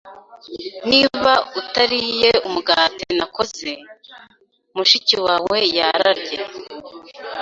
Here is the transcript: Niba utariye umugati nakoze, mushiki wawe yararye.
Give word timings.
Niba 0.89 1.33
utariye 1.59 2.29
umugati 2.47 3.05
nakoze, 3.17 3.69
mushiki 4.75 5.15
wawe 5.25 5.59
yararye. 5.77 6.37